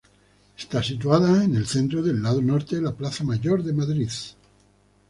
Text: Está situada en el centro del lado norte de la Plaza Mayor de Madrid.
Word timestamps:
Está 0.57 0.81
situada 0.81 1.43
en 1.43 1.55
el 1.55 1.67
centro 1.67 2.01
del 2.01 2.23
lado 2.23 2.41
norte 2.41 2.75
de 2.77 2.81
la 2.81 2.91
Plaza 2.91 3.23
Mayor 3.23 3.61
de 3.61 3.71
Madrid. 3.73 4.09